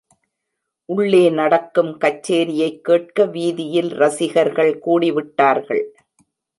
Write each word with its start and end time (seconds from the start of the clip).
உள்ளே 0.85 1.29
நடக்கும் 1.29 1.99
கச்சேரியைக் 1.99 2.81
கேட்க 2.81 3.25
வீதியில் 3.25 3.89
ரசிகர்கள் 3.89 4.79
கூடிவிட்டார்கள். 4.85 5.83